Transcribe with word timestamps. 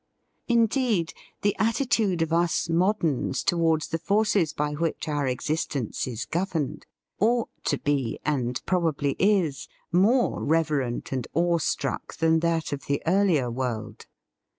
Indeed, 0.47 1.13
the 1.43 1.55
attitude 1.59 2.23
of 2.23 2.33
us 2.33 2.67
moderns 2.67 3.43
towards 3.43 3.89
the 3.89 3.99
forces 3.99 4.51
by 4.51 4.71
which 4.73 5.07
our 5.07 5.27
exist 5.27 5.73
THE 5.73 5.81
FEAST 5.81 5.85
OF 5.85 5.89
ST 5.93 5.93
FRIEND 5.93 6.07
ence 6.07 6.07
is 6.07 6.25
governed 6.25 6.85
ought 7.19 7.63
to 7.65 7.77
be, 7.77 8.19
and 8.25 8.65
prob 8.65 8.95
ably 8.95 9.15
is, 9.19 9.67
more 9.91 10.41
reverent 10.43 11.11
and 11.11 11.27
awe 11.35 11.59
struck 11.59 12.15
than 12.15 12.39
that 12.39 12.73
of 12.73 12.87
the 12.87 13.03
earlier 13.05 13.51
world. 13.51 14.07